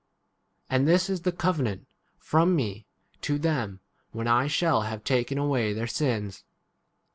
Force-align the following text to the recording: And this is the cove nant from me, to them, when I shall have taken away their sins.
And 0.67 0.87
this 0.87 1.11
is 1.11 1.21
the 1.21 1.31
cove 1.31 1.59
nant 1.61 1.85
from 2.17 2.55
me, 2.55 2.87
to 3.21 3.37
them, 3.37 3.81
when 4.11 4.27
I 4.27 4.47
shall 4.47 4.81
have 4.81 5.03
taken 5.03 5.37
away 5.37 5.73
their 5.73 5.85
sins. 5.85 6.43